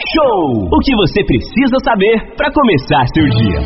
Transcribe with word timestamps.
Show! 0.00 0.64
O 0.64 0.78
que 0.80 0.96
você 0.96 1.20
precisa 1.24 1.76
saber 1.84 2.34
para 2.34 2.50
começar 2.52 3.04
seu 3.12 3.28
dia. 3.36 3.60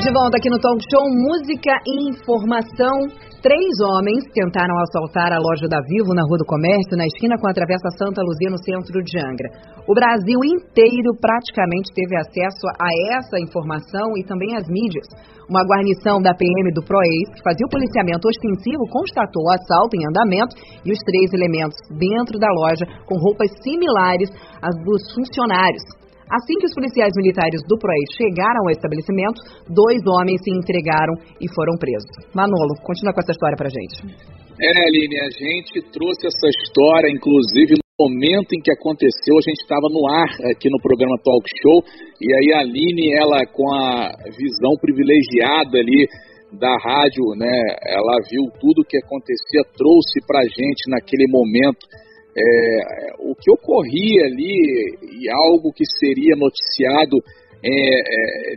De 0.00 0.10
volta 0.10 0.38
aqui 0.38 0.48
no 0.48 0.58
Talk 0.58 0.80
Show, 0.88 1.04
música 1.28 1.76
e 1.86 2.08
informação. 2.08 3.27
Três 3.38 3.70
homens 3.78 4.26
tentaram 4.34 4.74
assaltar 4.82 5.30
a 5.30 5.38
loja 5.38 5.70
da 5.70 5.78
Vivo 5.86 6.10
na 6.10 6.26
Rua 6.26 6.42
do 6.42 6.50
Comércio, 6.50 6.98
na 6.98 7.06
esquina 7.06 7.38
com 7.38 7.46
a 7.46 7.54
Travessa 7.54 7.86
Santa 7.94 8.18
Luzia, 8.18 8.50
no 8.50 8.58
centro 8.58 8.98
de 8.98 9.14
Angra. 9.14 9.78
O 9.86 9.94
Brasil 9.94 10.42
inteiro 10.42 11.14
praticamente 11.22 11.86
teve 11.94 12.18
acesso 12.18 12.66
a 12.66 12.90
essa 13.14 13.38
informação 13.38 14.10
e 14.18 14.26
também 14.26 14.58
as 14.58 14.66
mídias. 14.66 15.06
Uma 15.46 15.62
guarnição 15.62 16.18
da 16.18 16.34
PM 16.34 16.74
do 16.74 16.82
PROEIS, 16.82 17.30
que 17.38 17.46
fazia 17.46 17.62
o 17.62 17.70
policiamento 17.70 18.26
ostensivo, 18.26 18.90
constatou 18.90 19.46
o 19.46 19.54
assalto 19.54 19.94
em 19.94 20.02
andamento 20.02 20.58
e 20.82 20.90
os 20.90 20.98
três 21.06 21.30
elementos 21.30 21.78
dentro 21.94 22.42
da 22.42 22.50
loja 22.50 22.90
com 23.06 23.22
roupas 23.22 23.54
similares 23.62 24.34
às 24.58 24.74
dos 24.82 25.14
funcionários. 25.14 25.86
Assim 26.28 26.54
que 26.60 26.66
os 26.66 26.74
policiais 26.74 27.12
militares 27.16 27.60
do 27.64 27.78
PROES 27.78 28.10
chegaram 28.16 28.68
ao 28.68 28.70
estabelecimento, 28.70 29.40
dois 29.72 30.00
homens 30.04 30.40
se 30.44 30.50
entregaram 30.52 31.14
e 31.40 31.48
foram 31.56 31.74
presos. 31.80 32.12
Manolo, 32.36 32.76
continua 32.84 33.12
com 33.16 33.20
essa 33.20 33.32
história 33.32 33.56
pra 33.56 33.72
gente. 33.72 34.28
É, 34.60 34.70
Aline, 34.74 35.16
a 35.22 35.30
gente 35.30 35.80
trouxe 35.94 36.26
essa 36.26 36.48
história, 36.50 37.08
inclusive, 37.08 37.78
no 37.78 38.10
momento 38.10 38.52
em 38.52 38.60
que 38.60 38.72
aconteceu, 38.72 39.38
a 39.38 39.44
gente 39.46 39.62
estava 39.62 39.86
no 39.88 40.02
ar 40.10 40.28
aqui 40.50 40.68
no 40.68 40.82
programa 40.82 41.16
Talk 41.22 41.46
Show, 41.62 41.78
e 42.20 42.26
aí 42.34 42.52
a 42.52 42.60
Aline, 42.60 43.14
ela 43.14 43.46
com 43.46 43.72
a 43.72 44.10
visão 44.36 44.74
privilegiada 44.82 45.78
ali 45.78 46.04
da 46.58 46.74
rádio, 46.82 47.22
né, 47.36 47.54
ela 47.86 48.18
viu 48.28 48.50
tudo 48.58 48.82
o 48.82 48.84
que 48.84 48.98
acontecia, 48.98 49.62
trouxe 49.76 50.18
pra 50.26 50.42
gente 50.42 50.90
naquele 50.90 51.26
momento 51.28 51.86
é, 52.38 53.14
o 53.18 53.34
que 53.34 53.50
ocorria 53.50 54.26
ali 54.26 54.54
e 55.02 55.30
algo 55.30 55.72
que 55.72 55.84
seria 55.98 56.36
noticiado 56.36 57.18
é, 57.64 57.70
é, 57.70 58.54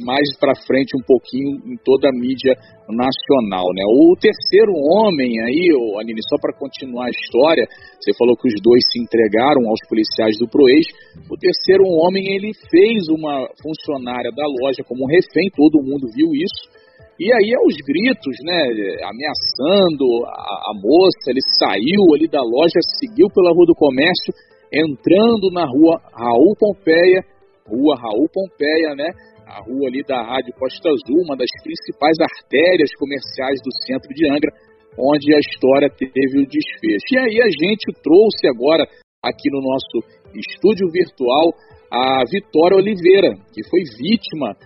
mais 0.00 0.32
para 0.40 0.56
frente 0.66 0.96
um 0.96 1.04
pouquinho 1.04 1.60
em 1.68 1.76
toda 1.84 2.08
a 2.08 2.12
mídia 2.12 2.56
nacional, 2.88 3.68
né? 3.76 3.84
O 3.84 4.16
terceiro 4.16 4.72
homem 4.72 5.28
aí, 5.44 5.68
Aline, 6.00 6.20
só 6.26 6.36
para 6.40 6.56
continuar 6.56 7.06
a 7.06 7.10
história, 7.10 7.68
você 8.00 8.10
falou 8.16 8.34
que 8.34 8.48
os 8.48 8.56
dois 8.62 8.80
se 8.90 8.98
entregaram 8.98 9.68
aos 9.68 9.80
policiais 9.86 10.38
do 10.38 10.48
Proex. 10.48 10.88
O 11.30 11.36
terceiro 11.36 11.84
homem 11.84 12.34
ele 12.34 12.50
fez 12.70 13.08
uma 13.08 13.46
funcionária 13.62 14.32
da 14.32 14.46
loja 14.46 14.82
como 14.88 15.04
um 15.04 15.08
refém, 15.08 15.52
todo 15.54 15.84
mundo 15.84 16.08
viu 16.16 16.32
isso 16.32 16.79
e 17.20 17.28
aí 17.28 17.52
aos 17.52 17.76
gritos, 17.84 18.36
né, 18.48 18.64
ameaçando 19.04 20.08
a, 20.24 20.72
a, 20.72 20.72
moça, 20.72 21.28
ele 21.28 21.44
saiu 21.60 22.16
ali 22.16 22.26
da 22.26 22.40
loja, 22.40 22.80
seguiu 22.96 23.28
pela 23.28 23.52
Rua 23.52 23.66
do 23.66 23.76
Comércio, 23.76 24.32
entrando 24.72 25.52
na 25.52 25.68
Rua 25.68 26.00
Raul 26.16 26.56
Pompeia, 26.56 27.20
Rua 27.68 27.94
Raul 28.00 28.24
Pompeia, 28.32 28.96
né, 28.96 29.12
a 29.44 29.60
rua 29.60 29.88
ali 29.88 30.02
da 30.06 30.22
Rádio 30.22 30.54
Costa 30.54 30.88
Azul, 30.88 31.20
uma 31.26 31.36
das 31.36 31.50
principais 31.62 32.16
artérias 32.22 32.88
comerciais 32.96 33.60
do 33.60 33.70
centro 33.84 34.08
de 34.14 34.24
Angra, 34.30 34.50
onde 34.96 35.34
a 35.34 35.38
história 35.38 35.90
teve 35.90 36.40
o 36.40 36.48
desfecho. 36.48 37.12
E 37.12 37.18
aí 37.18 37.36
a 37.42 37.50
gente 37.50 37.92
trouxe 38.00 38.48
agora 38.48 38.86
aqui 39.22 39.50
no 39.50 39.60
nosso 39.60 40.08
estúdio 40.32 40.88
virtual 40.88 41.52
a 41.90 42.24
Vitória 42.30 42.78
Oliveira, 42.78 43.34
que 43.52 43.66
foi 43.68 43.82
vítima 43.98 44.56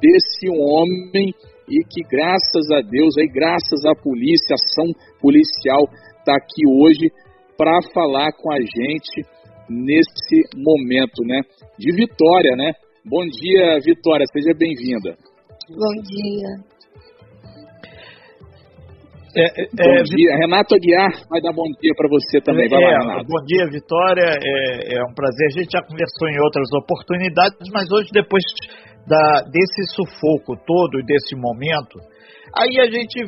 desse 0.00 0.48
homem 0.48 1.34
e 1.70 1.84
que 1.84 2.02
graças 2.08 2.70
a 2.72 2.80
Deus, 2.80 3.16
aí 3.18 3.28
graças 3.28 3.84
à 3.86 3.94
polícia, 3.94 4.54
ação 4.54 4.86
policial 5.20 5.84
está 6.18 6.34
aqui 6.36 6.66
hoje 6.66 7.10
para 7.56 7.78
falar 7.92 8.32
com 8.32 8.52
a 8.52 8.60
gente 8.60 9.22
nesse 9.68 10.42
momento, 10.56 11.22
né, 11.24 11.42
de 11.78 11.92
Vitória, 11.94 12.56
né? 12.56 12.72
Bom 13.04 13.24
dia, 13.26 13.78
Vitória, 13.84 14.24
seja 14.32 14.52
bem-vinda. 14.58 15.16
Bom 15.68 16.02
dia. 16.02 16.78
É, 19.36 19.44
é, 19.44 19.64
bom 19.70 19.94
é, 19.94 20.02
dia. 20.02 20.36
Renato 20.36 20.74
Aguiar 20.74 21.12
vai 21.28 21.40
dar 21.40 21.52
bom 21.52 21.68
dia 21.80 21.92
para 21.94 22.08
você 22.08 22.40
também. 22.40 22.68
Vai 22.68 22.82
é, 22.82 22.98
lá, 22.98 23.22
Bom 23.22 23.44
dia, 23.44 23.66
Vitória. 23.70 24.24
É, 24.24 24.96
é, 24.96 25.04
um 25.04 25.14
prazer. 25.14 25.46
A 25.46 25.60
gente 25.60 25.70
já 25.70 25.82
conversou 25.82 26.28
em 26.28 26.40
outras 26.40 26.68
oportunidades, 26.72 27.68
mas 27.72 27.86
hoje, 27.92 28.08
depois 28.12 28.42
da, 29.08 29.42
desse 29.50 29.82
sufoco 29.94 30.56
todo 30.66 31.02
desse 31.04 31.34
momento, 31.34 31.98
aí 32.54 32.78
a 32.80 32.90
gente 32.90 33.24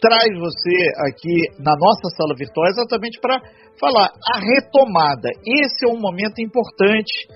traz 0.00 0.30
você 0.38 0.76
aqui 1.10 1.36
na 1.58 1.76
nossa 1.76 2.08
sala 2.16 2.34
virtual 2.34 2.66
exatamente 2.68 3.20
para 3.20 3.38
falar 3.78 4.08
a 4.08 4.38
retomada. 4.40 5.28
Esse 5.44 5.84
é 5.84 5.92
um 5.92 6.00
momento 6.00 6.40
importante, 6.40 7.28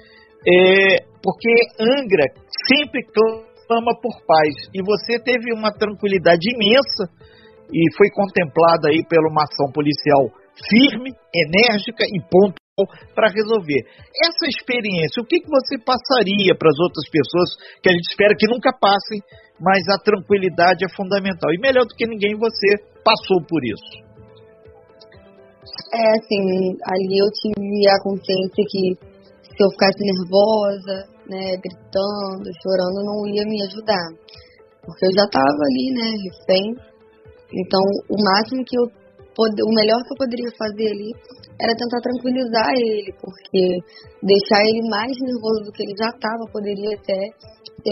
é, 0.46 1.04
porque 1.22 1.52
Angra 1.78 2.24
sempre 2.68 3.02
clama 3.12 3.92
por 4.00 4.14
paz 4.26 4.54
e 4.72 4.82
você 4.82 5.18
teve 5.22 5.52
uma 5.52 5.72
tranquilidade 5.72 6.48
imensa 6.54 7.12
e 7.72 7.94
foi 7.96 8.08
contemplada 8.10 8.88
aí 8.88 9.04
pela 9.08 9.28
uma 9.28 9.44
ação 9.44 9.72
policial 9.72 10.30
firme, 10.68 11.10
enérgica 11.34 12.04
e 12.04 12.20
ponto 12.30 12.63
para 13.14 13.30
resolver. 13.30 13.86
Essa 14.18 14.50
experiência, 14.50 15.22
o 15.22 15.26
que, 15.26 15.38
que 15.38 15.46
você 15.46 15.78
passaria 15.78 16.58
para 16.58 16.66
as 16.66 16.78
outras 16.82 17.06
pessoas 17.06 17.78
que 17.78 17.88
a 17.88 17.92
gente 17.92 18.10
espera 18.10 18.34
que 18.34 18.50
nunca 18.50 18.74
passem, 18.74 19.22
mas 19.62 19.78
a 19.94 20.02
tranquilidade 20.02 20.82
é 20.84 20.90
fundamental. 20.90 21.54
E 21.54 21.62
melhor 21.62 21.86
do 21.86 21.94
que 21.94 22.06
ninguém, 22.06 22.34
você 22.34 22.82
passou 23.06 23.38
por 23.46 23.62
isso. 23.62 24.02
É, 25.94 26.18
assim, 26.18 26.74
ali 26.82 27.14
eu 27.22 27.30
tive 27.30 27.86
a 27.86 28.02
consciência 28.02 28.62
que 28.66 28.98
se 28.98 29.60
eu 29.62 29.70
ficasse 29.70 30.02
nervosa, 30.02 31.06
né, 31.30 31.54
gritando, 31.62 32.50
chorando, 32.58 33.06
não 33.06 33.22
ia 33.30 33.46
me 33.46 33.62
ajudar. 33.70 34.10
Porque 34.82 35.06
eu 35.06 35.14
já 35.14 35.24
estava 35.30 35.62
ali, 35.62 35.86
né, 35.94 36.10
refém. 36.26 36.74
Então, 37.54 37.80
o 38.10 38.18
máximo 38.18 38.64
que 38.66 38.76
eu 38.76 39.03
o 39.42 39.74
melhor 39.74 39.98
que 40.04 40.12
eu 40.14 40.18
poderia 40.18 40.50
fazer 40.58 40.88
ali 40.94 41.10
era 41.58 41.74
tentar 41.74 42.00
tranquilizar 42.02 42.70
ele, 42.74 43.10
porque 43.18 43.62
deixar 44.22 44.62
ele 44.62 44.82
mais 44.90 45.14
nervoso 45.18 45.64
do 45.66 45.72
que 45.72 45.82
ele 45.82 45.94
já 45.98 46.10
estava 46.10 46.44
poderia 46.52 46.94
até 46.94 47.18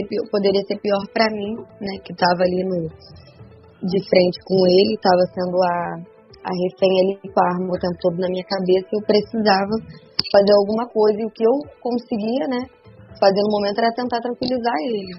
pior, 0.08 0.24
poderia 0.30 0.62
ser 0.66 0.78
pior 0.78 1.02
para 1.12 1.30
mim, 1.30 1.54
né, 1.80 1.98
que 2.04 2.12
estava 2.12 2.42
ali 2.42 2.62
no 2.64 2.88
de 3.82 3.98
frente 4.06 4.38
com 4.46 4.58
ele, 4.66 4.94
estava 4.94 5.22
sendo 5.34 5.58
a 5.62 6.12
a 6.42 6.50
refém 6.50 6.94
ali 7.02 7.14
com 7.22 7.38
a 7.38 7.48
arma 7.54 7.70
o 7.70 7.78
tempo 7.78 7.98
todo 8.02 8.18
na 8.18 8.28
minha 8.28 8.42
cabeça, 8.42 8.86
eu 8.92 9.02
precisava 9.06 9.74
fazer 10.30 10.52
alguma 10.58 10.86
coisa 10.90 11.18
e 11.22 11.26
o 11.26 11.30
que 11.30 11.44
eu 11.44 11.54
conseguia, 11.78 12.46
né, 12.50 12.66
fazer 13.18 13.42
no 13.46 13.50
momento 13.54 13.78
era 13.78 13.94
tentar 13.94 14.18
tranquilizar 14.18 14.74
ele. 14.82 15.14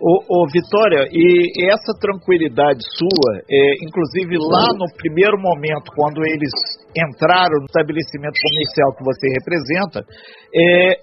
Ô, 0.00 0.42
ô, 0.42 0.46
Vitória, 0.50 1.06
e 1.12 1.70
essa 1.70 1.94
tranquilidade 2.00 2.82
sua, 2.98 3.38
é, 3.48 3.74
inclusive 3.86 4.36
lá 4.38 4.66
no 4.74 4.86
primeiro 4.96 5.38
momento, 5.38 5.92
quando 5.94 6.20
eles 6.26 6.50
entraram 6.90 7.60
no 7.60 7.66
estabelecimento 7.66 8.34
comercial 8.34 8.92
que 8.96 9.04
você 9.04 9.26
representa, 9.38 10.04
é, 10.52 10.98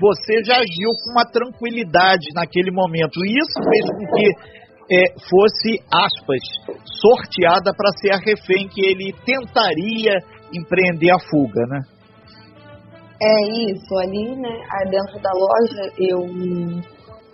você 0.00 0.42
já 0.44 0.56
agiu 0.56 0.90
com 1.04 1.12
uma 1.12 1.26
tranquilidade 1.26 2.28
naquele 2.34 2.70
momento. 2.70 3.20
E 3.20 3.36
isso 3.36 3.58
fez 3.68 3.84
com 3.92 4.06
que 4.16 4.60
é, 4.90 5.12
fosse, 5.28 5.78
aspas, 5.92 6.40
sorteada 7.02 7.74
para 7.76 7.92
ser 8.00 8.12
a 8.12 8.18
refém 8.18 8.66
que 8.68 8.80
ele 8.80 9.12
tentaria 9.26 10.16
empreender 10.54 11.10
a 11.10 11.18
fuga, 11.18 11.66
né? 11.68 11.80
É 13.22 13.70
isso, 13.70 13.94
ali, 13.98 14.34
né, 14.34 14.64
dentro 14.90 15.20
da 15.20 15.30
loja, 15.34 15.92
eu 15.98 16.24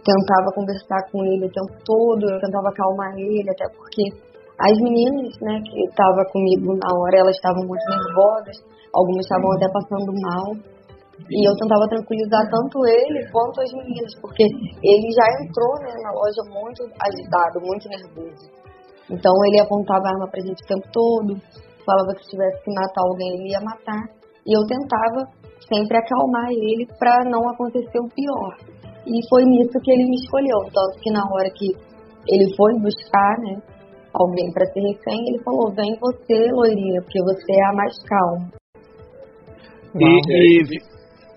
tentava 0.06 0.54
conversar 0.54 1.02
com 1.10 1.18
ele 1.26 1.46
o 1.46 1.50
tempo 1.50 1.74
todo, 1.82 2.30
eu 2.30 2.38
tentava 2.38 2.70
acalmar 2.70 3.10
ele, 3.18 3.50
até 3.50 3.66
porque 3.74 4.06
as 4.56 4.78
meninas, 4.78 5.34
né, 5.42 5.60
que 5.66 5.84
estavam 5.84 6.24
comigo 6.30 6.78
na 6.78 6.90
hora, 6.94 7.18
elas 7.18 7.34
estavam 7.34 7.66
muito 7.66 7.84
nervosas, 7.90 8.56
algumas 8.94 9.26
estavam 9.26 9.50
até 9.58 9.66
passando 9.68 10.12
mal. 10.22 10.48
E 11.16 11.48
eu 11.48 11.52
tentava 11.56 11.88
tranquilizar 11.88 12.44
tanto 12.48 12.86
ele 12.86 13.24
quanto 13.32 13.60
as 13.60 13.72
meninas, 13.72 14.12
porque 14.20 14.44
ele 14.44 15.08
já 15.10 15.26
entrou 15.42 15.74
né, 15.80 15.92
na 16.04 16.12
loja 16.12 16.42
muito 16.52 16.84
agitado, 17.00 17.60
muito 17.64 17.88
nervoso. 17.88 18.48
Então 19.10 19.32
ele 19.48 19.60
apontava 19.60 20.04
a 20.06 20.12
arma 20.12 20.28
pra 20.28 20.40
gente 20.40 20.62
o 20.62 20.68
tempo 20.68 20.86
todo, 20.92 21.40
falava 21.84 22.14
que 22.16 22.24
se 22.24 22.30
tivesse 22.30 22.62
que 22.62 22.72
matar 22.72 23.02
alguém 23.02 23.32
ele 23.32 23.50
ia 23.50 23.60
matar. 23.60 24.02
E 24.46 24.52
eu 24.56 24.62
tentava 24.66 25.24
sempre 25.68 25.96
acalmar 25.96 26.50
ele 26.50 26.86
para 26.98 27.24
não 27.24 27.48
acontecer 27.48 27.98
o 27.98 28.08
pior. 28.08 28.75
E 29.06 29.28
foi 29.28 29.44
nisso 29.44 29.78
que 29.82 29.92
ele 29.92 30.04
me 30.04 30.16
escolheu. 30.16 30.58
Tanto 30.74 31.00
que 31.00 31.10
na 31.12 31.22
hora 31.32 31.50
que 31.54 31.70
ele 32.28 32.54
foi 32.56 32.72
buscar, 32.80 33.38
né, 33.38 33.62
alguém 34.12 34.52
para 34.52 34.66
ser 34.66 34.80
refém, 34.80 35.20
ele 35.28 35.42
falou: 35.44 35.72
Vem 35.74 35.96
você, 36.00 36.50
loirinha, 36.52 37.00
porque 37.02 37.22
você 37.22 37.52
é 37.52 37.64
a 37.66 37.72
mais 37.72 37.94
calma. 38.02 38.50
E, 39.94 40.04
e, 40.04 40.96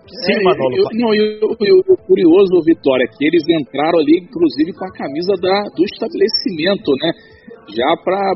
Sim, 0.10 0.42
é, 0.42 0.44
Manolo. 0.44 0.76
Eu, 0.76 0.90
não, 0.98 1.14
e 1.14 1.40
o 1.40 1.98
curioso, 2.08 2.62
Vitória, 2.66 3.06
é 3.06 3.08
que 3.08 3.26
eles 3.26 3.44
entraram 3.48 4.00
ali, 4.00 4.26
inclusive, 4.26 4.74
com 4.74 4.86
a 4.86 4.92
camisa 4.92 5.34
da, 5.38 5.70
do 5.70 5.84
estabelecimento, 5.86 6.90
né? 6.98 7.12
Já 7.76 7.90
para, 8.04 8.34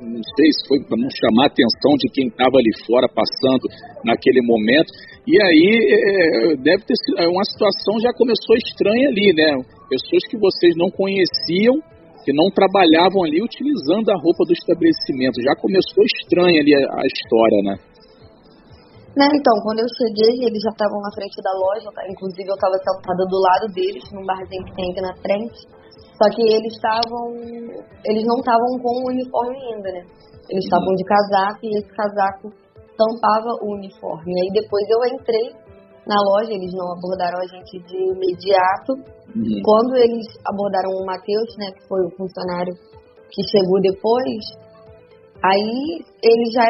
não 0.00 0.22
sei 0.36 0.48
se 0.52 0.68
foi 0.68 0.78
para 0.84 0.96
não 0.96 1.08
chamar 1.12 1.44
a 1.44 1.52
atenção 1.52 1.92
de 1.98 2.08
quem 2.12 2.26
estava 2.28 2.56
ali 2.56 2.72
fora 2.86 3.08
passando 3.08 3.64
naquele 4.04 4.40
momento. 4.42 4.88
E 5.26 5.38
aí 5.40 5.68
é, 5.92 6.56
deve 6.56 6.82
ter 6.84 6.96
sido 6.96 7.20
é 7.20 7.28
uma 7.28 7.44
situação 7.44 8.00
já 8.00 8.12
começou 8.12 8.56
estranha 8.56 9.08
ali, 9.08 9.32
né? 9.32 9.62
Pessoas 9.88 10.24
que 10.28 10.38
vocês 10.38 10.74
não 10.76 10.90
conheciam, 10.90 11.78
que 12.24 12.32
não 12.32 12.50
trabalhavam 12.50 13.24
ali 13.24 13.42
utilizando 13.42 14.10
a 14.10 14.18
roupa 14.18 14.44
do 14.48 14.52
estabelecimento. 14.52 15.42
Já 15.42 15.54
começou 15.56 16.02
estranha 16.02 16.60
ali 16.60 16.72
a, 16.74 16.82
a 16.88 17.04
história, 17.06 17.60
né? 17.62 17.74
Né, 19.12 19.28
então, 19.28 19.52
quando 19.60 19.84
eu 19.84 19.90
cheguei, 19.92 20.48
eles 20.48 20.62
já 20.64 20.72
estavam 20.72 20.96
na 21.04 21.12
frente 21.12 21.36
da 21.44 21.52
loja, 21.52 21.84
tá? 21.92 22.00
inclusive 22.08 22.48
eu 22.48 22.56
estava 22.56 22.80
sentada 22.80 23.20
do 23.28 23.38
lado 23.44 23.66
deles, 23.76 24.04
num 24.08 24.24
barzinho 24.24 24.64
que 24.64 24.72
tem 24.72 24.88
aqui 24.88 25.02
na 25.04 25.14
frente. 25.20 25.81
Só 26.16 26.28
que 26.34 26.42
eles 26.42 26.72
estavam. 26.72 27.34
Eles 28.04 28.24
não 28.26 28.38
estavam 28.38 28.78
com 28.82 28.92
o 29.02 29.08
uniforme 29.08 29.56
ainda, 29.56 29.90
né? 29.92 30.02
Eles 30.50 30.64
estavam 30.64 30.94
de 30.94 31.04
casaco 31.04 31.60
e 31.62 31.78
esse 31.78 31.88
casaco 31.94 32.52
tampava 32.96 33.50
o 33.62 33.74
uniforme. 33.74 34.32
Aí 34.42 34.50
depois 34.52 34.84
eu 34.90 35.16
entrei 35.16 35.48
na 36.06 36.18
loja, 36.18 36.52
eles 36.52 36.72
não 36.74 36.92
abordaram 36.92 37.38
a 37.38 37.46
gente 37.46 37.78
de 37.86 37.96
imediato. 37.96 38.92
Uhum. 39.34 39.62
Quando 39.64 39.96
eles 39.96 40.26
abordaram 40.44 40.90
o 40.90 41.06
Matheus, 41.06 41.56
né, 41.58 41.72
que 41.72 41.88
foi 41.88 42.04
o 42.04 42.10
funcionário 42.16 42.74
que 43.30 43.42
chegou 43.48 43.80
depois, 43.80 44.44
aí 45.42 46.04
eles 46.22 46.52
já 46.52 46.66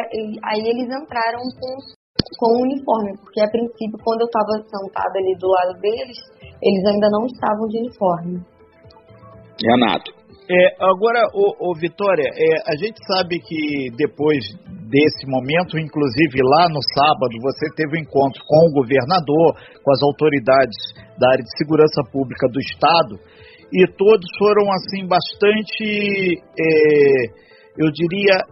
aí 0.47 0.61
eles 0.63 0.87
entraram 0.87 1.41
com 1.59 2.03
com 2.37 2.59
o 2.59 2.61
uniforme, 2.63 3.17
porque 3.19 3.41
a 3.41 3.49
princípio, 3.49 3.97
quando 4.03 4.21
eu 4.21 4.27
estava 4.27 4.53
sentada 4.63 5.19
ali 5.19 5.35
do 5.37 5.47
lado 5.47 5.79
deles, 5.79 6.17
eles 6.61 6.85
ainda 6.85 7.07
não 7.09 7.25
estavam 7.25 7.67
de 7.67 7.77
uniforme. 7.79 8.41
Renato. 9.63 10.11
É, 10.49 10.75
agora, 10.83 11.23
o, 11.33 11.71
o 11.71 11.75
Vitória, 11.79 12.27
é, 12.27 12.47
a 12.67 12.75
gente 12.75 12.99
sabe 13.07 13.39
que 13.39 13.89
depois 13.95 14.43
desse 14.91 15.25
momento, 15.25 15.79
inclusive 15.79 16.37
lá 16.43 16.67
no 16.67 16.83
sábado, 16.83 17.31
você 17.41 17.71
teve 17.75 17.97
um 17.97 18.01
encontro 18.01 18.43
com 18.45 18.67
o 18.67 18.73
governador, 18.73 19.55
com 19.81 19.91
as 19.91 20.03
autoridades 20.03 20.77
da 21.17 21.31
área 21.31 21.43
de 21.43 21.57
segurança 21.57 22.03
pública 22.11 22.47
do 22.51 22.59
Estado, 22.59 23.15
e 23.71 23.87
todos 23.97 24.27
foram, 24.37 24.69
assim, 24.73 25.07
bastante, 25.07 26.37
é, 26.37 27.25
eu 27.79 27.89
diria, 27.89 28.43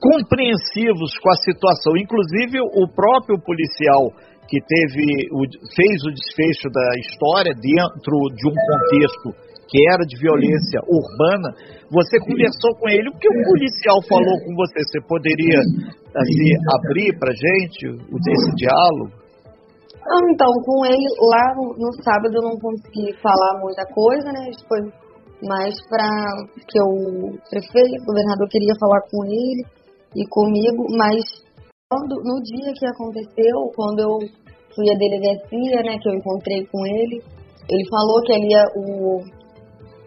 compreensivos 0.00 1.12
com 1.20 1.30
a 1.30 1.36
situação. 1.44 1.92
Inclusive, 1.96 2.58
o 2.58 2.88
próprio 2.88 3.38
policial 3.38 4.10
que 4.48 4.58
teve 4.66 5.28
o, 5.30 5.44
fez 5.76 6.02
o 6.02 6.10
desfecho 6.10 6.66
da 6.72 6.90
história 6.98 7.54
dentro 7.54 8.16
de 8.34 8.48
um 8.48 8.56
contexto 8.56 9.49
que 9.70 9.78
era 9.86 10.02
de 10.02 10.18
violência 10.18 10.82
urbana, 10.90 11.54
você 11.94 12.18
conversou 12.18 12.74
com 12.74 12.90
ele. 12.90 13.08
O 13.08 13.18
que 13.18 13.30
o 13.30 13.42
policial 13.46 14.02
falou 14.10 14.36
com 14.42 14.52
você? 14.58 14.82
Você 14.82 15.00
poderia 15.06 15.62
assim, 16.10 16.50
abrir 16.74 17.14
para 17.14 17.30
gente 17.30 17.86
esse 17.86 18.50
diálogo? 18.58 19.14
Então, 20.26 20.50
com 20.66 20.84
ele 20.84 21.06
lá 21.22 21.54
no, 21.54 21.70
no 21.78 21.92
sábado 22.02 22.34
eu 22.34 22.42
não 22.42 22.58
consegui 22.58 23.14
falar 23.22 23.60
muita 23.62 23.86
coisa, 23.94 24.32
né? 24.32 24.50
Foi 24.66 24.80
mais 25.46 25.74
para 25.88 26.08
que 26.66 26.82
o 26.82 27.38
prefeito, 27.48 28.02
o 28.02 28.06
governador 28.06 28.48
queria 28.50 28.74
falar 28.80 29.00
com 29.08 29.24
ele 29.24 29.62
e 30.16 30.26
comigo, 30.26 30.84
mas 30.98 31.22
quando, 31.88 32.16
no 32.22 32.42
dia 32.42 32.72
que 32.74 32.86
aconteceu, 32.86 33.70
quando 33.74 34.00
eu 34.00 34.18
fui 34.74 34.90
à 34.90 34.98
delegacia, 34.98 35.82
né, 35.82 35.96
que 36.00 36.08
eu 36.08 36.14
encontrei 36.14 36.66
com 36.66 36.86
ele, 36.86 37.22
ele 37.70 37.88
falou 37.88 38.22
que 38.22 38.32
ali 38.32 38.54
o, 38.76 39.39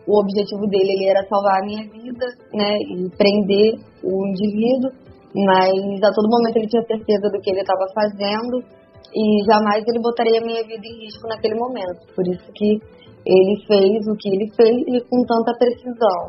o 0.07 0.19
objetivo 0.19 0.67
dele 0.67 0.91
ele 0.93 1.09
era 1.09 1.27
salvar 1.27 1.61
a 1.61 1.65
minha 1.65 1.83
vida, 1.87 2.25
né, 2.53 2.75
e 2.77 3.09
prender 3.17 3.79
o 4.03 4.27
indivíduo, 4.27 4.91
mas 5.33 6.03
a 6.03 6.13
todo 6.13 6.29
momento 6.29 6.57
ele 6.57 6.67
tinha 6.67 6.83
certeza 6.83 7.29
do 7.29 7.39
que 7.39 7.49
ele 7.49 7.61
estava 7.61 7.85
fazendo 7.93 8.61
e 9.13 9.45
jamais 9.45 9.83
ele 9.87 10.01
botaria 10.01 10.39
a 10.39 10.45
minha 10.45 10.63
vida 10.63 10.85
em 10.85 11.05
risco 11.05 11.27
naquele 11.27 11.55
momento. 11.55 12.01
Por 12.15 12.25
isso 12.27 12.45
que 12.53 12.77
ele 13.25 13.55
fez 13.65 14.07
o 14.07 14.15
que 14.17 14.29
ele 14.29 14.47
fez 14.55 14.75
e 14.87 15.01
com 15.07 15.23
tanta 15.23 15.53
precisão. 15.57 16.19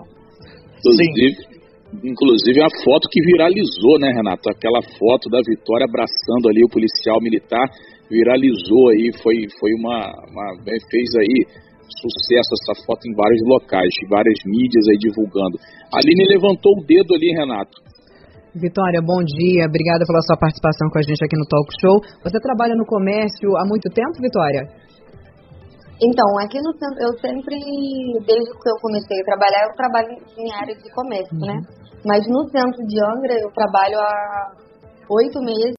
Sim. 0.80 1.54
Inclusive 2.02 2.60
a 2.60 2.68
foto 2.82 3.08
que 3.10 3.20
viralizou, 3.22 3.98
né, 4.00 4.10
Renato? 4.10 4.50
Aquela 4.50 4.82
foto 4.98 5.30
da 5.30 5.38
Vitória 5.46 5.86
abraçando 5.86 6.48
ali 6.48 6.64
o 6.64 6.68
policial 6.68 7.20
militar 7.20 7.66
viralizou 8.10 8.90
aí, 8.90 9.10
foi, 9.22 9.46
foi 9.58 9.70
uma, 9.78 9.98
uma 10.28 10.46
fez 10.64 11.08
aí 11.16 11.63
sucesso 11.88 12.50
essa 12.56 12.74
foto 12.86 13.02
em 13.06 13.14
vários 13.14 13.42
locais, 13.46 13.92
várias 14.08 14.38
mídias 14.46 14.84
aí 14.88 14.98
divulgando. 14.98 15.56
A 15.92 15.98
Aline 16.00 16.24
levantou 16.28 16.72
o 16.72 16.84
dedo 16.84 17.14
ali, 17.14 17.30
Renato. 17.36 17.76
Vitória, 18.54 19.02
bom 19.02 19.18
dia. 19.24 19.66
Obrigada 19.66 20.06
pela 20.06 20.22
sua 20.22 20.38
participação 20.38 20.86
com 20.88 20.98
a 20.98 21.02
gente 21.02 21.18
aqui 21.24 21.36
no 21.36 21.46
Talk 21.46 21.68
Show. 21.82 21.98
Você 22.22 22.38
trabalha 22.38 22.74
no 22.78 22.86
comércio 22.86 23.50
há 23.58 23.66
muito 23.66 23.90
tempo, 23.90 24.14
Vitória? 24.22 24.62
Então, 25.98 26.26
aqui 26.38 26.58
no 26.62 26.72
centro, 26.74 26.98
eu 27.02 27.12
sempre, 27.18 27.54
desde 28.26 28.50
que 28.50 28.68
eu 28.68 28.78
comecei 28.82 29.18
a 29.20 29.24
trabalhar, 29.24 29.62
eu 29.66 29.74
trabalho 29.74 30.10
em 30.38 30.52
área 30.52 30.74
de 30.74 30.90
comércio, 30.90 31.38
né? 31.38 31.54
uhum. 31.54 31.60
né? 31.60 31.84
Mas 32.04 32.26
no 32.28 32.44
centro 32.50 32.84
de 32.86 33.00
Angra 33.00 33.34
eu 33.40 33.50
trabalho 33.50 33.98
há 33.98 34.52
oito 35.08 35.40
meses, 35.40 35.74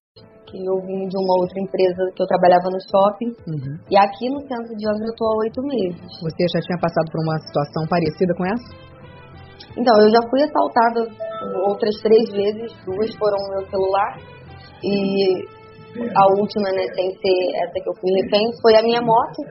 que 0.56 0.64
eu 0.64 0.80
vim 0.88 1.04
de 1.08 1.18
uma 1.20 1.36
outra 1.44 1.60
empresa 1.60 2.02
que 2.16 2.22
eu 2.24 2.28
trabalhava 2.28 2.72
no 2.72 2.80
shopping. 2.80 3.32
Uhum. 3.44 3.76
E 3.92 3.96
aqui 4.00 4.32
no 4.32 4.40
centro 4.48 4.72
de 4.72 4.88
Angra 4.88 5.04
eu 5.04 5.12
estou 5.12 5.28
há 5.28 5.36
oito 5.44 5.62
meses. 5.68 6.08
Você 6.24 6.44
já 6.48 6.60
tinha 6.64 6.80
passado 6.80 7.12
por 7.12 7.20
uma 7.20 7.38
situação 7.44 7.84
parecida 7.92 8.34
com 8.36 8.46
essa? 8.48 8.70
Então, 9.76 9.94
eu 10.00 10.10
já 10.10 10.22
fui 10.32 10.40
assaltada 10.40 11.04
outras 11.68 11.96
três 12.00 12.32
vezes, 12.32 12.72
duas 12.88 13.12
foram 13.20 13.36
no 13.44 13.60
meu 13.60 13.64
celular. 13.68 14.12
E 14.80 15.44
a 16.00 16.24
última, 16.40 16.72
né, 16.72 16.88
sem 16.96 17.12
ser 17.12 17.38
essa 17.60 17.76
que 17.84 17.90
eu 17.90 17.96
fui 18.00 18.12
refém, 18.24 18.48
foi 18.62 18.76
a 18.76 18.84
minha 18.84 19.02
moto, 19.02 19.44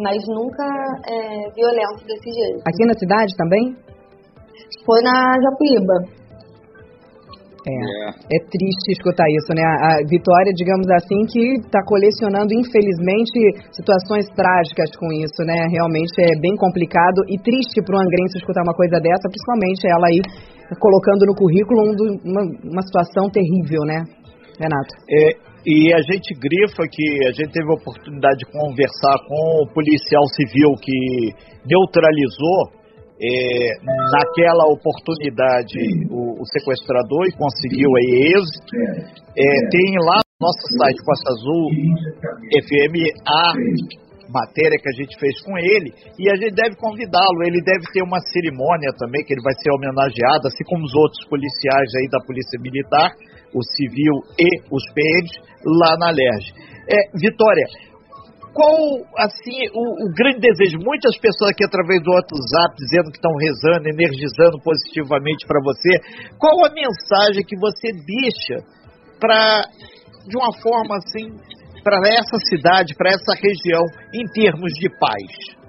mas 0.00 0.16
nunca 0.28 0.64
é, 1.04 1.50
violento 1.52 2.04
desse 2.06 2.32
jeito. 2.32 2.64
Aqui 2.64 2.86
na 2.86 2.94
cidade 2.94 3.36
também? 3.36 3.76
foi 4.84 5.00
na 5.02 5.34
Japuíba. 5.42 6.19
É, 7.60 7.72
é, 7.72 8.08
é 8.08 8.38
triste 8.48 8.96
escutar 8.96 9.28
isso, 9.28 9.52
né? 9.52 9.60
A 9.60 10.00
Vitória, 10.08 10.52
digamos 10.56 10.88
assim, 10.96 11.20
que 11.28 11.60
está 11.60 11.84
colecionando, 11.84 12.52
infelizmente, 12.56 13.36
situações 13.72 14.24
trágicas 14.32 14.88
com 14.96 15.12
isso, 15.12 15.44
né? 15.44 15.68
Realmente 15.68 16.14
é 16.24 16.32
bem 16.40 16.56
complicado 16.56 17.20
e 17.28 17.36
triste 17.36 17.84
para 17.84 17.96
o 17.96 18.00
angrense 18.00 18.38
escutar 18.40 18.62
uma 18.64 18.74
coisa 18.74 18.96
dessa, 18.96 19.28
principalmente 19.28 19.84
ela 19.84 20.06
aí 20.08 20.20
colocando 20.78 21.26
no 21.26 21.34
currículo 21.34 21.82
uma, 22.24 22.42
uma 22.64 22.82
situação 22.82 23.28
terrível, 23.28 23.82
né, 23.84 24.04
Renato? 24.56 24.94
É, 25.10 25.50
e 25.66 25.92
a 25.92 26.00
gente 26.00 26.32
grifa 26.38 26.88
que 26.88 27.06
a 27.28 27.32
gente 27.32 27.52
teve 27.52 27.68
a 27.68 27.76
oportunidade 27.76 28.38
de 28.38 28.46
conversar 28.48 29.16
com 29.28 29.64
o 29.64 29.68
policial 29.74 30.24
civil 30.32 30.72
que 30.80 31.34
neutralizou 31.66 32.79
é, 33.20 33.76
naquela 33.84 34.64
oportunidade 34.72 35.76
o, 36.08 36.40
o, 36.40 36.44
sequestrador 36.46 37.28
e 37.28 37.36
conseguiu 37.36 37.88
aí 37.96 38.32
êxito. 38.32 38.72
É, 39.36 39.68
tem 39.68 39.92
lá 40.00 40.16
no 40.24 40.48
nosso 40.48 40.64
site 40.80 41.04
Costa 41.04 41.28
Azul 41.36 41.68
FM 42.64 42.94
a 43.28 43.52
matéria 44.32 44.78
que 44.80 44.88
a 44.88 44.96
gente 44.96 45.18
fez 45.18 45.36
com 45.42 45.52
ele 45.58 45.92
e 46.18 46.30
a 46.30 46.36
gente 46.36 46.54
deve 46.54 46.76
convidá-lo. 46.76 47.42
Ele 47.44 47.60
deve 47.60 47.84
ter 47.92 48.02
uma 48.02 48.20
cerimônia 48.32 48.88
também 48.96 49.22
que 49.24 49.34
ele 49.34 49.42
vai 49.42 49.52
ser 49.60 49.70
homenageado, 49.70 50.48
assim 50.48 50.64
como 50.64 50.84
os 50.84 50.94
outros 50.94 51.28
policiais 51.28 51.90
aí 52.00 52.08
da 52.08 52.24
Polícia 52.24 52.58
Militar, 52.62 53.12
o 53.52 53.60
civil 53.76 54.14
e 54.38 54.48
os 54.72 54.84
PMs 54.94 55.32
lá 55.66 55.92
na 55.98 56.10
LERJ. 56.10 56.56
É, 56.88 56.96
Vitória, 57.20 57.66
qual, 58.52 58.74
assim, 59.18 59.62
o, 59.72 60.06
o, 60.06 60.14
grande 60.14 60.40
desejo? 60.40 60.78
Muitas 60.82 61.16
pessoas 61.18 61.50
aqui 61.50 61.64
através 61.64 62.02
do 62.02 62.10
WhatsApp 62.10 62.74
dizendo 62.76 63.10
que 63.10 63.18
estão 63.18 63.34
rezando, 63.36 63.88
energizando 63.88 64.58
positivamente 64.62 65.46
para 65.46 65.60
você. 65.62 65.90
Qual 66.38 66.66
a 66.66 66.70
mensagem 66.74 67.44
que 67.46 67.56
você 67.56 67.92
deixa 67.92 68.66
para, 69.20 69.62
de 70.26 70.36
uma 70.36 70.52
forma 70.58 70.96
assim, 70.96 71.30
para 71.84 72.00
essa 72.08 72.38
cidade, 72.48 72.94
para 72.96 73.10
essa 73.10 73.34
região, 73.38 73.84
em 74.14 74.26
termos 74.32 74.72
de 74.74 74.88
paz? 74.98 75.59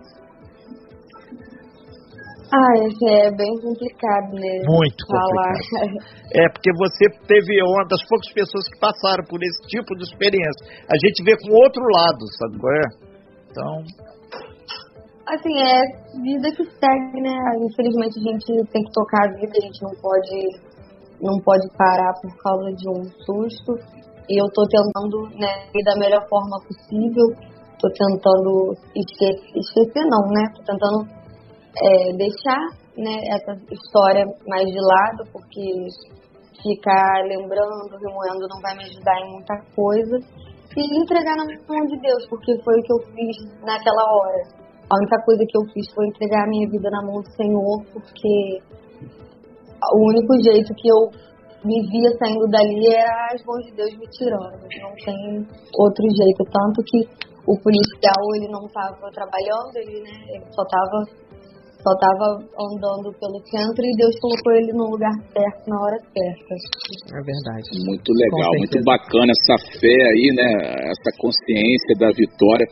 Ah, 2.52 2.76
isso 2.84 3.08
é 3.08 3.32
bem 3.32 3.56
complicado, 3.64 4.36
né? 4.36 4.60
Muito 4.68 5.08
complicado. 5.08 6.20
É, 6.36 6.48
porque 6.48 6.72
você 6.76 7.08
teve 7.28 7.64
uma 7.64 7.84
das 7.88 8.00
poucas 8.08 8.32
pessoas 8.32 8.64
que 8.72 8.80
passaram 8.80 9.24
por 9.28 9.40
esse 9.44 9.68
tipo 9.68 9.96
de 9.96 10.04
experiência. 10.04 10.64
A 10.88 10.96
gente 10.96 11.24
vê 11.24 11.36
com 11.36 11.52
outro 11.52 11.84
lado, 11.92 12.24
sabe 12.40 12.60
qual 12.60 12.72
é? 12.72 12.88
Então. 13.52 13.84
Assim, 15.28 15.56
é 15.60 15.80
vida 16.24 16.48
que 16.56 16.64
segue, 16.64 17.20
né? 17.20 17.36
Infelizmente 17.68 18.20
a 18.20 18.24
gente 18.32 18.72
tem 18.72 18.84
que 18.84 18.92
tocar 18.92 19.28
a 19.28 19.34
vida, 19.36 19.52
a 19.56 19.64
gente 19.64 19.84
não 19.84 19.96
pode, 20.00 20.40
não 21.22 21.40
pode 21.44 21.68
parar 21.78 22.14
por 22.22 22.32
causa 22.44 22.72
de 22.76 22.90
um 22.90 23.04
susto. 23.28 23.76
E 24.28 24.42
eu 24.42 24.48
tô 24.52 24.64
tentando, 24.68 25.36
né, 25.40 25.68
ir 25.76 25.84
da 25.84 25.96
melhor 26.00 26.28
forma 26.28 26.60
possível. 26.68 27.28
Tô 27.80 27.88
tentando 27.92 28.76
esquecer, 28.96 29.52
esquecer 29.56 30.04
não, 30.08 30.28
né? 30.32 30.48
Tô 30.56 30.64
tentando 30.64 31.21
é, 31.78 32.14
deixar 32.14 32.62
né, 32.98 33.16
essa 33.32 33.54
história 33.72 34.26
mais 34.48 34.66
de 34.66 34.80
lado, 34.80 35.24
porque 35.32 35.62
ficar 36.62 37.24
lembrando, 37.26 37.98
remoendo 37.98 38.48
não 38.48 38.62
vai 38.62 38.78
me 38.78 38.84
ajudar 38.86 39.18
em 39.20 39.32
muita 39.32 39.56
coisa. 39.76 40.18
E 40.78 40.98
entregar 40.98 41.36
na 41.36 41.44
mão 41.44 41.86
de 41.86 42.00
Deus, 42.00 42.26
porque 42.30 42.56
foi 42.64 42.80
o 42.80 42.84
que 42.84 42.94
eu 42.94 43.00
fiz 43.12 43.36
naquela 43.62 44.04
hora. 44.08 44.44
A 44.90 44.96
única 44.96 45.18
coisa 45.26 45.44
que 45.48 45.58
eu 45.58 45.64
fiz 45.74 45.86
foi 45.94 46.08
entregar 46.08 46.44
a 46.44 46.48
minha 46.48 46.70
vida 46.70 46.90
na 46.90 47.02
mão 47.04 47.22
do 47.22 47.32
Senhor, 47.36 47.84
porque 47.92 48.62
o 49.94 50.00
único 50.08 50.34
jeito 50.44 50.74
que 50.76 50.88
eu 50.88 51.12
me 51.66 51.78
via 51.90 52.12
saindo 52.18 52.48
dali 52.48 52.88
era 52.88 53.34
as 53.34 53.44
mãos 53.46 53.64
de 53.66 53.72
Deus 53.76 53.92
me 53.98 54.08
tirando. 54.10 54.64
Não 54.82 54.94
tem 55.04 55.48
outro 55.78 56.06
jeito. 56.16 56.44
Tanto 56.52 56.82
que 56.88 57.00
o 57.48 57.56
policial 57.60 58.24
ele 58.36 58.48
não 58.50 58.66
estava 58.66 59.12
trabalhando, 59.12 59.76
ele, 59.76 60.02
né, 60.02 60.12
ele 60.30 60.46
só 60.52 60.64
estava 60.64 61.31
só 61.82 61.92
estava 61.98 62.40
andando 62.56 63.10
pelo 63.18 63.38
centro 63.50 63.82
e 63.82 63.98
Deus 63.98 64.16
colocou 64.22 64.54
ele 64.54 64.72
no 64.74 64.86
lugar 64.94 65.14
certo, 65.34 65.62
na 65.68 65.78
hora 65.82 65.98
certa. 66.14 66.54
É 67.18 67.22
verdade. 67.26 67.68
Muito 67.86 68.10
legal, 68.14 68.52
muito 68.58 68.80
bacana 68.86 69.34
essa 69.34 69.58
fé 69.82 70.00
aí, 70.14 70.28
né? 70.38 70.50
Essa 70.94 71.12
consciência 71.18 71.94
da 72.00 72.10
vitória. 72.14 72.66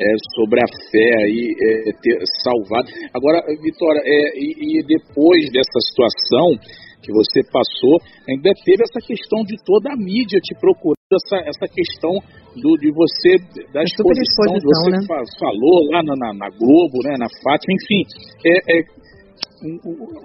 É, 0.00 0.04
sobre 0.34 0.58
a 0.58 0.66
fé 0.90 1.14
aí 1.22 1.54
é, 1.60 1.92
ter 2.02 2.18
salvado. 2.42 2.88
Agora, 3.14 3.38
Vitória, 3.62 4.00
é, 4.02 4.34
e, 4.34 4.80
e 4.80 4.82
depois 4.82 5.46
dessa 5.52 5.78
situação, 5.78 6.58
que 7.02 7.12
você 7.12 7.42
passou, 7.50 7.98
ainda 8.26 8.50
teve 8.64 8.82
essa 8.82 9.02
questão 9.02 9.42
de 9.42 9.58
toda 9.66 9.92
a 9.92 9.96
mídia 9.96 10.38
te 10.40 10.54
procurando, 10.58 11.01
essa, 11.14 11.36
essa 11.48 11.66
questão 11.68 12.12
do, 12.56 12.76
de 12.76 12.92
você, 12.92 13.38
da 13.72 13.82
exposição, 13.82 14.52
que 14.52 14.60
você 14.60 14.90
né? 14.90 15.24
falou 15.38 15.90
lá 15.90 16.02
na, 16.02 16.14
na, 16.16 16.34
na, 16.34 16.48
Globo, 16.50 17.00
né, 17.04 17.16
na 17.18 17.28
Fátima, 17.42 17.74
enfim, 17.74 18.02
é, 18.44 18.78
é 18.78 18.82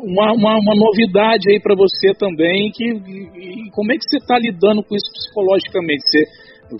uma, 0.03 0.33
uma, 0.33 0.57
uma, 0.59 0.75
novidade 0.75 1.49
aí 1.49 1.59
para 1.59 1.75
você 1.75 2.13
também, 2.17 2.71
que 2.73 2.83
e, 2.83 3.69
como 3.71 3.91
é 3.91 3.95
que 3.95 4.03
você 4.03 4.17
está 4.17 4.37
lidando 4.39 4.83
com 4.83 4.95
isso 4.95 5.11
psicologicamente? 5.13 6.01
Você 6.01 6.23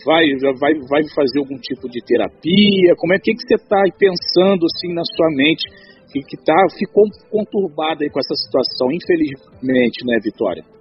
vai, 0.04 0.26
vai, 0.60 0.74
vai 0.90 1.02
fazer 1.16 1.40
algum 1.40 1.58
tipo 1.58 1.88
de 1.88 2.02
terapia? 2.04 2.96
Como 2.98 3.14
é 3.14 3.20
que, 3.20 3.32
que 3.34 3.48
você 3.48 3.56
está 3.56 3.84
pensando 3.98 4.66
assim 4.66 4.94
na 4.94 5.04
sua 5.06 5.30
mente 5.32 5.64
que, 6.12 6.20
que 6.22 6.38
tá, 6.44 6.56
ficou 6.78 7.06
conturbada 7.30 8.04
aí 8.04 8.10
com 8.10 8.20
essa 8.20 8.36
situação, 8.36 8.92
infelizmente, 8.92 10.04
né, 10.06 10.18
Vitória? 10.24 10.77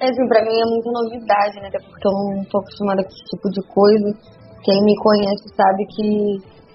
É, 0.00 0.04
assim, 0.10 0.26
pra 0.28 0.44
mim 0.44 0.52
é 0.52 0.66
muita 0.68 0.90
novidade, 0.92 1.56
né? 1.60 1.68
Até 1.68 1.80
porque 1.80 2.06
eu 2.06 2.12
não 2.12 2.44
tô 2.44 2.58
acostumada 2.58 3.02
com 3.02 3.08
esse 3.08 3.24
tipo 3.32 3.48
de 3.48 3.62
coisa. 3.72 4.08
Quem 4.62 4.76
me 4.84 4.94
conhece 5.00 5.46
sabe 5.56 5.80
que 5.88 6.08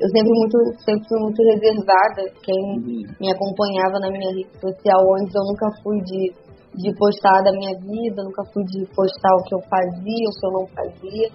eu 0.02 0.08
sempre 0.10 0.34
muito 0.34 0.58
sempre 0.82 1.06
fui 1.08 1.20
muito 1.22 1.42
reservada. 1.44 2.22
Quem 2.42 2.62
uhum. 2.82 3.04
me 3.20 3.30
acompanhava 3.30 4.00
na 4.02 4.10
minha 4.10 4.32
rede 4.34 4.50
social 4.58 5.02
antes, 5.22 5.36
eu 5.36 5.46
nunca 5.46 5.68
fui 5.84 6.02
de, 6.02 6.34
de 6.82 6.90
postar 6.98 7.44
da 7.46 7.52
minha 7.52 7.78
vida, 7.78 8.24
nunca 8.24 8.42
fui 8.54 8.64
de 8.66 8.86
postar 8.96 9.34
o 9.38 9.44
que 9.46 9.54
eu 9.54 9.62
fazia, 9.70 10.26
o 10.26 10.36
que 10.36 10.46
eu 10.48 10.54
não 10.58 10.66
fazia. 10.74 11.28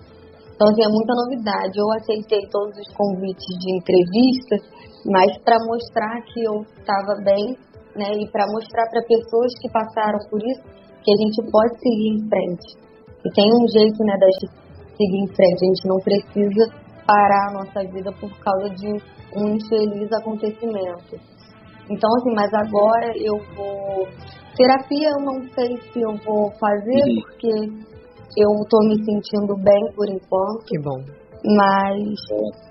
Então, 0.56 0.66
assim, 0.72 0.82
é 0.82 0.90
muita 0.90 1.12
novidade. 1.14 1.78
Eu 1.78 1.86
aceitei 2.00 2.42
todos 2.50 2.74
os 2.78 2.90
convites 2.96 3.54
de 3.60 3.68
entrevista 3.76 4.56
mas 5.06 5.38
para 5.44 5.56
mostrar 5.64 6.20
que 6.32 6.42
eu 6.42 6.62
estava 6.78 7.14
bem, 7.22 7.56
né, 7.94 8.10
e 8.18 8.30
para 8.30 8.44
mostrar 8.50 8.88
para 8.90 9.02
pessoas 9.02 9.52
que 9.60 9.70
passaram 9.70 10.18
por 10.28 10.40
isso 10.42 10.62
que 11.06 11.12
a 11.12 11.18
gente 11.22 11.38
pode 11.52 11.78
seguir 11.78 12.18
em 12.18 12.28
frente. 12.28 12.66
E 13.22 13.30
tem 13.30 13.46
um 13.46 13.66
jeito, 13.70 14.02
né, 14.02 14.18
da 14.18 14.26
gente 14.26 14.50
seguir 14.98 15.22
em 15.22 15.28
frente. 15.28 15.62
A 15.62 15.68
gente 15.70 15.86
não 15.86 15.98
precisa 16.02 16.64
parar 17.06 17.48
a 17.48 17.52
nossa 17.52 17.80
vida 17.92 18.10
por 18.18 18.30
causa 18.40 18.68
de 18.74 18.90
um 19.38 19.54
infeliz 19.54 20.10
acontecimento. 20.12 21.14
Então, 21.88 22.10
assim, 22.18 22.34
mas 22.34 22.52
agora 22.52 23.12
eu 23.14 23.38
vou. 23.54 24.08
Terapia 24.56 25.10
eu 25.10 25.24
não 25.24 25.42
sei 25.54 25.76
se 25.92 26.00
eu 26.00 26.16
vou 26.24 26.50
fazer, 26.58 27.02
uhum. 27.06 27.22
porque 27.22 27.52
eu 28.36 28.50
tô 28.68 28.78
me 28.88 28.96
sentindo 29.04 29.54
bem 29.62 29.92
por 29.94 30.08
enquanto. 30.10 30.64
Que 30.66 30.78
bom. 30.80 30.98
Mas 31.44 32.02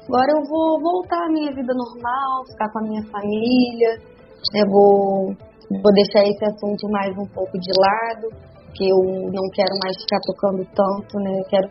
agora 0.10 0.32
eu 0.36 0.44
vou 0.50 0.82
voltar 0.82 1.24
à 1.24 1.32
minha 1.32 1.54
vida 1.54 1.74
normal, 1.74 2.46
ficar 2.52 2.70
com 2.74 2.80
a 2.80 2.88
minha 2.90 3.04
família. 3.04 4.16
Eu 4.54 4.70
vou, 4.70 5.34
vou 5.70 5.94
deixar 5.94 6.24
esse 6.24 6.46
assunto 6.46 6.90
mais 6.90 7.12
um 7.18 7.28
pouco 7.34 7.58
de 7.58 7.72
lado, 7.80 8.30
que 8.76 8.90
eu 8.90 9.00
não 9.32 9.48
quero 9.54 9.74
mais 9.84 9.96
ficar 10.02 10.20
tocando 10.26 10.66
tanto, 10.76 11.18
né? 11.20 11.40
Eu 11.40 11.46
quero, 11.50 11.68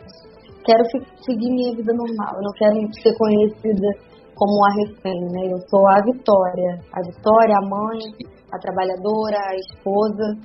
quero 0.65 0.83
seguir 1.23 1.49
minha 1.49 1.75
vida 1.75 1.93
normal. 1.93 2.35
Eu 2.35 2.43
não 2.43 2.53
quero 2.57 2.75
ser 3.01 3.15
conhecida 3.17 3.87
como 4.35 4.65
a 4.65 4.71
refém, 4.73 5.21
né? 5.31 5.53
Eu 5.53 5.59
sou 5.69 5.87
a 5.87 6.01
Vitória. 6.01 6.81
A 6.91 7.01
Vitória, 7.01 7.55
a 7.57 7.65
mãe, 7.69 7.99
a 8.51 8.57
trabalhadora, 8.59 9.37
a 9.37 9.55
esposa. 9.55 10.35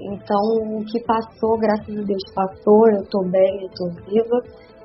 Então, 0.00 0.78
o 0.78 0.84
que 0.84 1.02
passou, 1.04 1.58
graças 1.58 1.90
a 1.90 2.02
Deus, 2.02 2.22
passou. 2.34 2.88
Eu 2.90 3.04
tô 3.10 3.22
bem, 3.28 3.62
eu 3.62 3.70
tô 3.74 3.88
viva 4.06 4.38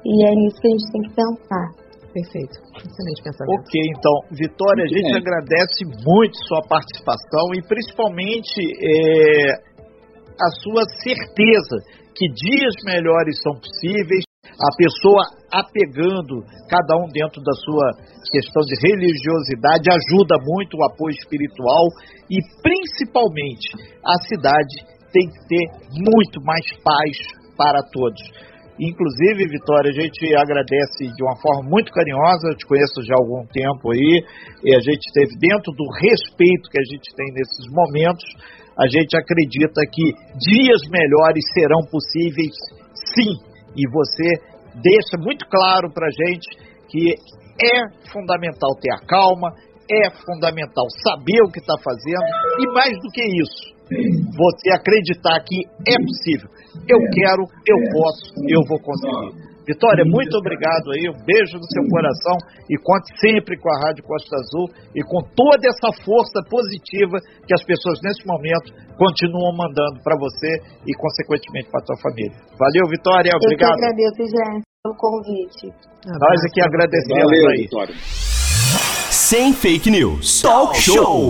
e 0.03 0.25
é 0.25 0.31
nisso 0.35 0.59
que 0.59 0.67
a 0.67 0.71
gente 0.71 0.91
tem 0.91 1.01
que 1.01 1.15
pensar. 1.15 1.82
Perfeito. 2.13 2.61
Excelente 2.77 3.21
pensamento. 3.25 3.57
Ok, 3.57 3.73
então, 3.89 4.15
Vitória, 4.37 4.85
a 4.85 4.87
gente 4.87 5.17
agradece 5.17 5.81
muito 6.05 6.37
sua 6.45 6.61
participação 6.69 7.57
e 7.57 7.59
principalmente 7.65 8.53
é, 8.77 9.73
a 10.37 10.49
sua 10.61 10.85
certeza 11.01 11.75
que 12.13 12.29
dias 12.29 12.75
melhores 12.85 13.33
são 13.41 13.57
possíveis, 13.57 14.21
a 14.45 14.71
pessoa 14.77 15.25
apegando 15.49 16.45
cada 16.69 17.01
um 17.01 17.09
dentro 17.09 17.41
da 17.41 17.53
sua 17.65 17.89
questão 18.29 18.61
de 18.61 18.77
religiosidade 18.77 19.89
ajuda 19.89 20.37
muito 20.45 20.77
o 20.77 20.85
apoio 20.85 21.17
espiritual 21.17 21.85
e 22.29 22.37
principalmente 22.61 23.73
a 24.05 24.15
cidade 24.29 24.85
tem 25.11 25.25
que 25.29 25.41
ter 25.49 25.65
muito 25.89 26.37
mais 26.45 26.65
paz 26.85 27.17
para 27.57 27.81
todos. 27.91 28.21
Inclusive, 28.79 29.45
Vitória, 29.53 29.91
a 29.91 30.01
gente 30.01 30.33
agradece 30.33 31.05
de 31.05 31.21
uma 31.23 31.37
forma 31.37 31.69
muito 31.69 31.91
carinhosa, 31.91 32.49
eu 32.49 32.57
te 32.57 32.65
conheço 32.65 33.05
já 33.05 33.13
há 33.13 33.21
algum 33.21 33.45
tempo 33.53 33.91
aí, 33.93 34.25
e 34.65 34.75
a 34.75 34.81
gente 34.81 35.05
teve 35.13 35.37
dentro 35.37 35.69
do 35.77 35.85
respeito 36.01 36.69
que 36.71 36.79
a 36.81 36.87
gente 36.89 37.07
tem 37.13 37.29
nesses 37.37 37.69
momentos, 37.69 38.25
a 38.73 38.87
gente 38.89 39.13
acredita 39.13 39.77
que 39.85 40.09
dias 40.41 40.81
melhores 40.89 41.45
serão 41.53 41.85
possíveis, 41.85 42.57
sim, 43.13 43.37
e 43.77 43.85
você 43.93 44.41
deixa 44.81 45.21
muito 45.21 45.45
claro 45.45 45.93
para 45.93 46.07
a 46.07 46.11
gente 46.11 46.47
que 46.89 47.13
é 47.61 48.09
fundamental 48.09 48.73
ter 48.81 48.91
a 48.91 49.05
calma, 49.05 49.53
é 49.85 50.09
fundamental 50.25 50.85
saber 51.05 51.37
o 51.45 51.51
que 51.51 51.59
está 51.59 51.75
fazendo, 51.77 52.25
e 52.57 52.73
mais 52.73 52.97
do 52.97 53.09
que 53.13 53.21
isso, 53.21 53.72
você 53.89 54.71
acreditar 54.71 55.39
que 55.43 55.65
é 55.87 55.95
possível. 55.97 56.49
Eu 56.87 56.99
quero, 57.11 57.43
eu 57.67 57.77
posso, 57.91 58.33
eu 58.47 58.61
vou 58.67 58.79
conseguir. 58.79 59.53
Vitória, 59.65 60.03
muito 60.03 60.35
obrigado 60.35 60.91
aí, 60.91 61.07
um 61.07 61.15
beijo 61.23 61.55
no 61.55 61.63
seu 61.71 61.83
coração 61.87 62.35
e 62.69 62.75
conte 62.83 63.07
sempre 63.15 63.55
com 63.57 63.71
a 63.71 63.79
Rádio 63.87 64.03
Costa 64.03 64.35
Azul 64.35 64.67
e 64.93 65.01
com 65.03 65.23
toda 65.35 65.63
essa 65.63 66.03
força 66.03 66.43
positiva 66.49 67.15
que 67.47 67.53
as 67.53 67.63
pessoas 67.63 67.97
nesse 68.03 68.27
momento 68.27 68.75
continuam 68.97 69.55
mandando 69.55 70.03
para 70.03 70.19
você 70.19 70.59
e 70.85 70.91
consequentemente 70.99 71.71
para 71.71 71.79
a 71.79 71.85
sua 71.85 71.97
família. 72.03 72.35
Valeu, 72.59 72.89
Vitória, 72.91 73.31
obrigado. 73.39 73.71
Eu 73.71 73.77
que 73.79 73.85
agradeço, 73.85 74.21
gente, 74.27 74.63
pelo 74.83 74.95
convite. 74.99 75.65
Nós 76.11 76.39
aqui 76.43 76.61
agradecemos 76.61 77.23
Valeu, 77.23 77.47
aí. 77.47 77.61
Vitória. 77.63 77.95
Sem 79.09 79.53
fake 79.53 79.89
news. 79.89 80.41
Talk 80.41 80.75
show. 80.75 81.29